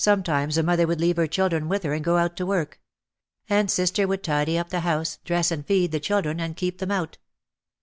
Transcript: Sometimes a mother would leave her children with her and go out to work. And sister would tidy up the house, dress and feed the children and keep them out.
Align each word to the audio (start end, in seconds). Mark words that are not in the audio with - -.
Sometimes 0.03 0.57
a 0.57 0.63
mother 0.63 0.87
would 0.87 0.99
leave 0.99 1.17
her 1.17 1.27
children 1.27 1.69
with 1.69 1.83
her 1.83 1.93
and 1.93 2.03
go 2.03 2.17
out 2.17 2.35
to 2.37 2.45
work. 2.47 2.81
And 3.47 3.69
sister 3.69 4.07
would 4.07 4.23
tidy 4.23 4.57
up 4.57 4.69
the 4.69 4.79
house, 4.79 5.19
dress 5.25 5.51
and 5.51 5.63
feed 5.63 5.91
the 5.91 5.99
children 5.99 6.39
and 6.39 6.57
keep 6.57 6.79
them 6.79 6.89
out. 6.89 7.19